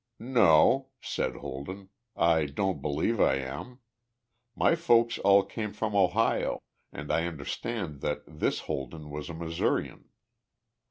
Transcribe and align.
"No," 0.17 0.89
said 0.99 1.35
Holden, 1.35 1.89
"I 2.15 2.47
don't 2.47 2.81
believe 2.81 3.19
I 3.21 3.35
am. 3.35 3.81
My 4.55 4.73
folks 4.73 5.19
all 5.19 5.43
came 5.45 5.73
from 5.73 5.95
Ohio 5.95 6.57
and 6.91 7.11
I 7.11 7.27
understand 7.27 8.01
that 8.01 8.23
this 8.25 8.61
Holden 8.61 9.11
was 9.11 9.29
a 9.29 9.35
Missourian." 9.35 10.05